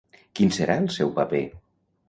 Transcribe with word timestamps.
Quin 0.39 0.53
serà 0.57 0.79
el 0.85 0.89
seu 0.97 1.13
paper? 1.21 1.45